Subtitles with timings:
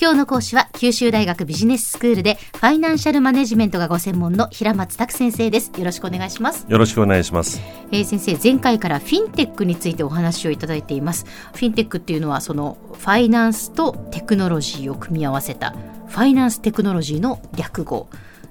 [0.00, 5.70] 今日の講師は九州大学ビジネススクールでファイナンシャルマネジメントがご専門の平松卓先生です。
[5.76, 6.64] よろしくお願いします。
[6.66, 7.60] よろしくお願いします。
[7.92, 11.26] えー先生前回からフィンテックについてお話をいただいています。
[11.52, 15.74] フィンテックっていうのはそのファイナンスとテクノロジーを組み合わせた
[16.08, 18.08] ファイナンステクノロジーの略語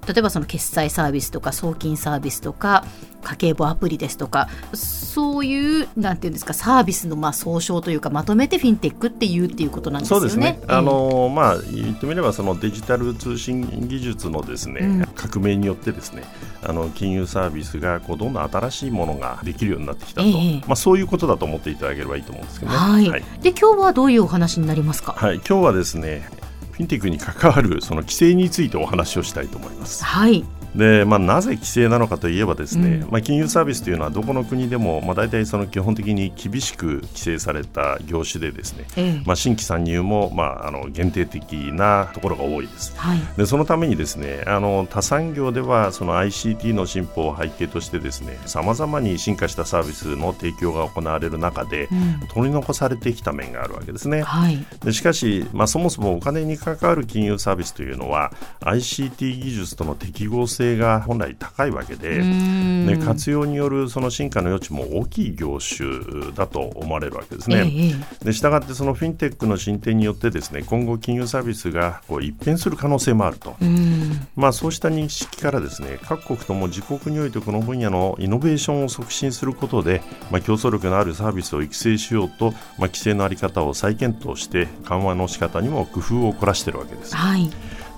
[0.07, 2.85] 例えばその決済サービスとか送金サービスとか
[3.23, 10.19] 家計簿アプリですとかそういうなんていうんですかサービスのまあ総称というかまとめてフィンテックっていうっていうことなんですよね。
[10.21, 10.59] そうですね。
[10.61, 16.23] ええあのまあ言ってみればそのデジタル通信技術のですね、うん革命によってですね、
[16.61, 22.77] あの金融サービスがこうどんどん新しいものができるようになってきたと、ええまあそういうことだと思っていただければいいと思うんですけどね。
[22.77, 23.23] はい、はい。
[23.41, 25.13] で今日はどういうお話になりますか？
[25.13, 26.29] はい今日はですね、
[26.75, 30.03] フィンテックに関わるその規制についてお話をしたいと思います。
[30.03, 30.43] はい。
[30.75, 42.93] で、まあ、なぜ規制なのかといえばですね、うんまあ、金融サービスというのはどこの国でも、まあ、大体その基本的に厳しく規制された業種でですね、ええまあ、新規参入も、まあ、あの限定的なところが多いです。
[42.97, 43.19] はい。
[43.37, 54.21] でそのためにですねあの他産業ではその ICT の進歩を背景としてですねさまざまに進化したサービスの提供が行われる中で、うん取り残されてきた面があるわけですね。
[54.21, 54.65] はい。
[54.83, 67.63] でしかし、まあ、そもそもお金に関わる金融サービスというのは ICT 技術との適合性が本来高いわけで、ねで活用によるその進化の余地も大きい業種だと思われるわけですね。
[67.65, 67.89] え
[68.21, 74.27] えでしたがってそのフィンテックの進展によってですね今後金融サービスがこう一変する可能性もあると、うん。
[74.35, 87.15] まあ、そうした認識からですね各国とも自国においてこの分野のイノベーションを促進することで、まあ、競争力のあるサービスを育成しようと、まあ、規制の在り方を再検討して緩和の仕方にも工夫を凝らしているわけです。
[87.15, 87.49] はい。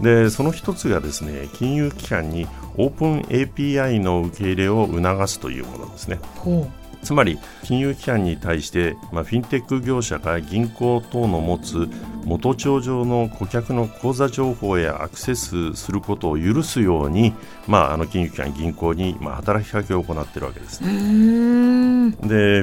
[0.02, 6.20] でその一つがですね金融機関にオープン API の受け入れを促すというものですね。
[6.36, 6.68] ほ
[7.04, 11.88] つまり金融機関に対して、まあ、フィンテック業者が銀行等の持つ
[12.28, 17.34] 元帳上の顧客の口座情報へアクセスすることを許すように、
[17.68, 20.82] まあ、あの金融機関、銀行に、まあ、働きかけを行っているわけです。
[20.82, 20.88] で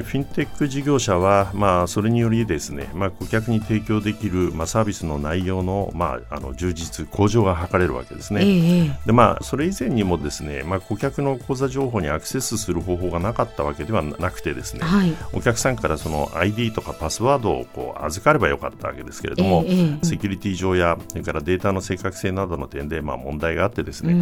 [0.01, 8.41] フィンテック事業者は、まあ、それによりですね、まあ、顧客に提供できる、まあ、サービスの内容の,、まあ、あの充実、向上が図れるわけですね。
[8.43, 15.15] ええでまあ、それ以前にもですね、まあ、顧客の口座情報にアクセスする方法がなかったわけではなくてですね、はい。
[15.33, 24.13] お客さんからその ID とかパスワードをこう預かればよかったわけですけれども、ええええセキュリティ上やそれからデータの正確性などの点でまあ問題があってですね、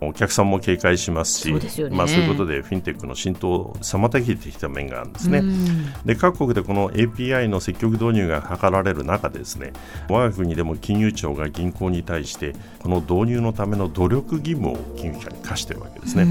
[0.00, 0.08] うん。
[0.08, 5.38] お客さんも警戒しますしそうまあ、そういうことでフィンテックの浸透を妨げてきた面があるんですね。
[5.38, 9.72] うんで各国でこの API の積極導入が図られる中でですね
[10.08, 16.26] 我が国でも金融庁が銀行に対してこの導入のための努力義務を金融機関に課しているわけですね。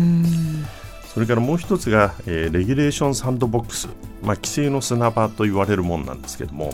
[1.10, 3.88] うんそれからもう一つが、えーレギュレーションサンドボックス、
[4.22, 6.72] まあ、規制の砂場と言われるものなんですけども。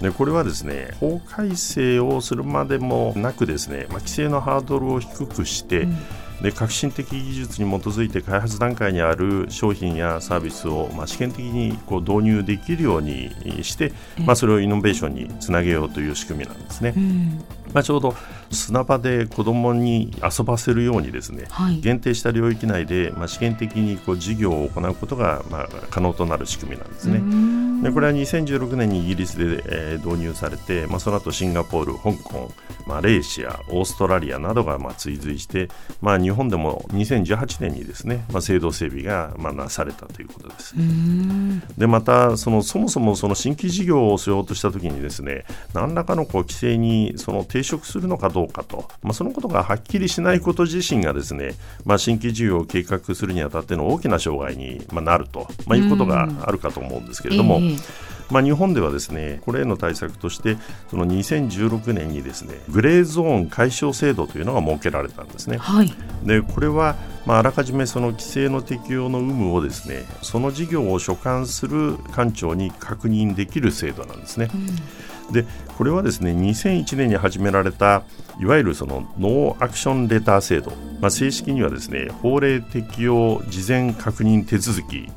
[0.00, 5.96] でこれはですね法改正をするまでもなくですね、まあ、規制のハードルを低くして、うん
[6.42, 13.30] で革新的技術に基づいて開発段階にある商品やサービスを、まあ、試験的にこう導入できるように
[13.62, 13.92] して、
[14.24, 16.92] まあ、それをイノベーションにつなげようという仕組みなんですね。
[16.96, 17.44] うん。
[17.72, 18.14] まあ、ちょうど
[18.50, 21.80] 砂場で子どもに遊ばせるようにですねはい。
[21.80, 27.18] 限定した領域内で、まあ、試験的にこう事業を行うことが、まあ、可能となる仕組みなんですね。
[27.18, 32.52] うんでこれは2016年にイギリスで、えー導入されて、まあ、その後シンガポール、香港、
[32.86, 35.68] マレーシア、オーストラリアなどがまあ追随して、
[36.00, 40.74] まあ、日本でも2018年にですね、まあ、制度整備がまあなされたということです。
[40.76, 41.60] うん。
[41.76, 51.54] でまたそのそもそもその新規事業をしようとしたときにですね何らかのこう規制にその抵触するのかどうかと、まあ、そのことがはっきりしないこと自身がですね、
[51.84, 60.56] まあ、新規事業を計画するにあたっての大きな障害にまあなると、まあ、いうことがあるかと思うんですけれども、ええまあ、日本ではですねこれへの対策として
[60.90, 65.58] その2016年にですねグレーゾーン解消制度というのが設けられたんですね。
[65.58, 65.92] はい。
[66.24, 74.50] でこれは、まあ、あらかじめその規制の適用の有無をですねその事業を所管する官庁に確認できる制度なんですね。
[75.30, 75.44] で
[75.76, 78.04] これはですね2001年に始められた
[78.40, 85.08] いわゆるそのノーアクションレター制度、まあ、正式にはですね法令適用事前確認手続き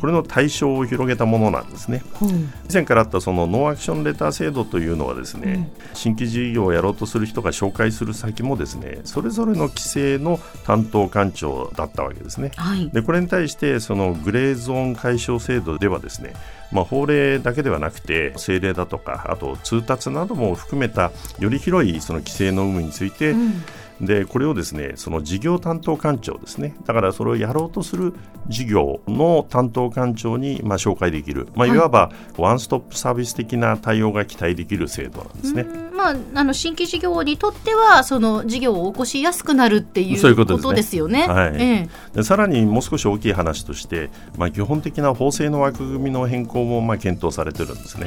[0.00, 2.02] これの対象を広げたものなんですね。
[2.14, 2.30] ほう。
[2.30, 12.52] 以前からあったそのノーアクションレター制度というのはですね、新規事業をやろうとする人が紹介する先もですねそれぞれの規制の担当官庁だったわけですね。
[12.56, 12.90] はい。
[12.90, 16.34] でこれに対してそのグレーゾーン解消制度ではですね、
[16.70, 23.62] まあ、法令だけではなくて政令だとかあと通達なども含めたより広いその規制の有無について、うん
[24.02, 26.74] でこれをですねその事業担当官庁ですね。
[26.84, 28.14] だからそれをやろうとする
[28.48, 31.82] 事業の担当官庁にまあ紹介できる、まあ、い。
[31.82, 35.66] わばワンストップサービス的な対応が期待できる制度なんですね。
[35.94, 41.26] まあ、あの新規事業にとってはその事業を起こしやすくなるっていうことですよね。
[41.26, 41.56] はい。
[41.58, 48.06] ええ、でさらにもう少し大きい話として、まあ、基本的な法制の枠組みの変更もまあ検討されてるんですね。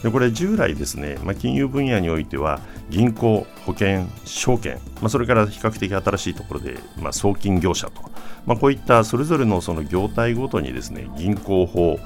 [0.00, 8.02] え、でこれ従来ですね、まあ、金融分野においては銀行、保険、証券、まあ、それから比較的新しいところで、まあ、送金業者と、
[8.46, 11.98] まあ、こういったそれぞれのその業態ごとにですね銀行法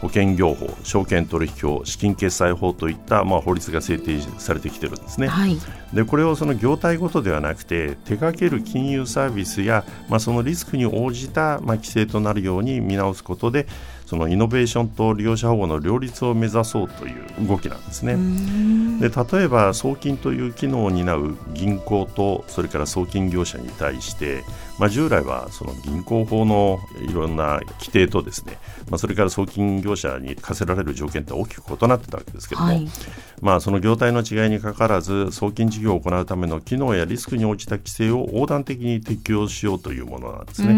[0.00, 5.26] 保険業法、証券取引法、資金決済法といった、まあ、法律が制定されてきてるんですね。
[5.26, 5.56] はい、
[5.94, 13.66] でこれをその業態ごとではなくて手掛ける金融サービスや、まあ、そのリスクに応じた、まあ、規制となるように見直すことで
[14.06, 18.16] そのイノベーションと利用者保護の両立を目指そうという動きなんですね。
[19.00, 24.44] で例えば送金という機能を担う銀行とそれから送金業者に対して、
[24.78, 28.58] まあ、従来はその銀行法のいろんな規定とですね、
[28.88, 32.88] まあ、それから送金業者に課せられる条件って大きく異なってたわけですけども、はい、
[33.40, 40.72] まあ、その業態の違いにかかわらず送金事業を行うための機能やリスクに応じた規制を横断的に適用しようというものなんですね。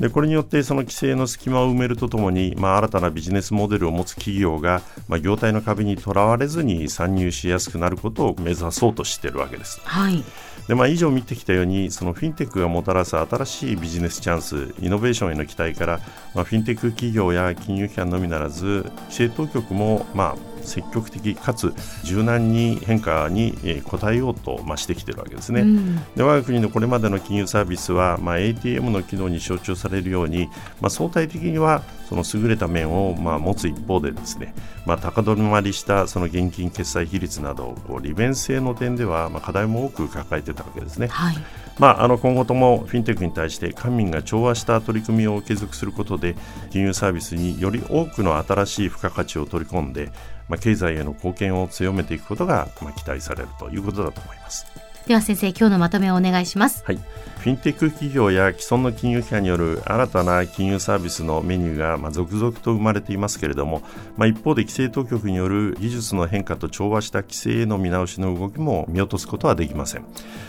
[0.00, 9.80] でこれによってその規制の隙間を埋めるとともに、まあ、新たなビジネスモデルを持つ企業が、まあ、業態の壁にとらわれずに参入しやすくなることを目指そうとしているわけです。
[9.84, 10.22] はい
[10.68, 16.00] でまあ、以上見てきたようにそのフィンテックがもたらす新しいビジネスチャンスイノベーションへの期待から、
[16.34, 20.36] まあ、フィンテック企業や金融機関のみならず規制当局も、まあ、
[20.66, 21.74] 積極的かつ
[22.04, 23.54] 柔軟に変化に
[23.84, 25.62] 応えようと、まあ、してきているわけですね。
[25.62, 30.48] うん、で我が国のこれまでの金融サービスは、まあ、ATM の機能に象徴されるように、
[30.80, 34.54] まあ、相対的にはその優れた面をまあ持つ一方でですね、
[34.86, 41.08] まあ、高止まりしたその現金決済比率などこう利便性の点ではまあ課題も多く抱えていたわけですね。
[41.08, 41.36] はい
[41.78, 46.34] まあ、あの今後ともフィンテックに対して官民が調和した取り組みを継続することで
[46.70, 50.10] 金融サービスにより多くの新しい付加価値を取り込んで、
[50.48, 54.85] まあ、経済への貢献を強めていくことが、まあ、期待されるということだと思います。
[55.06, 56.82] では先生今日のまとめをお願いします。
[56.84, 56.96] はい。
[56.96, 63.82] フィンテック企業や既存の金融機関による新たな金融サービスのメニューがまあ続々と生まれていますけれども、
[64.16, 70.04] まあ、一方で規制当局による技術の変化と調和した規制への見直しの動きも見落とすことはできません。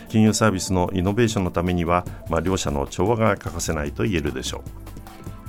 [0.09, 4.98] 金融サービスのイノベーションのためには、まあ、両者の調和が欠かせないと言えるでしょう。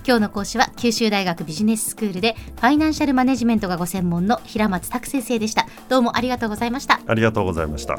[0.06, 7.98] 今日の講師は九州大学ビジネススクールでファイナンシャルマネジメントがご専門の平松卓先生でしたどうもありがとうございましたありがとうございました